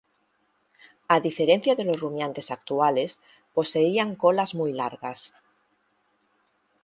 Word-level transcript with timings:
A 1.07 1.19
diferencia 1.19 1.75
de 1.75 1.83
los 1.83 1.99
rumiantes 1.99 2.49
actuales, 2.49 3.19
poseían 3.53 4.15
colas 4.15 4.55
muy 4.55 4.73
largas. 4.73 5.31